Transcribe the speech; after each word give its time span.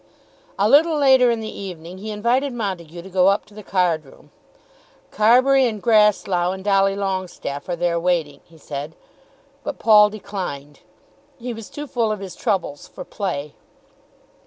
A 0.57 0.67
little 0.67 0.97
later 0.97 1.29
in 1.29 1.41
the 1.41 1.55
evening 1.59 1.99
he 1.99 2.09
invited 2.09 2.53
Montague 2.53 3.03
to 3.03 3.09
go 3.11 3.27
up 3.27 3.45
to 3.45 3.53
the 3.53 3.61
card 3.61 4.03
room. 4.03 4.31
"Carbury, 5.11 5.67
and 5.67 5.79
Grasslough, 5.79 6.53
and 6.53 6.63
Dolly 6.63 6.95
Longestaffe 6.95 7.69
are 7.69 7.75
there 7.75 7.99
waiting," 7.99 8.39
he 8.45 8.57
said. 8.57 8.95
But 9.63 9.77
Paul 9.77 10.09
declined. 10.09 10.79
He 11.37 11.53
was 11.53 11.69
too 11.69 11.85
full 11.85 12.11
of 12.11 12.19
his 12.19 12.35
troubles 12.35 12.87
for 12.87 13.03
play. 13.05 13.53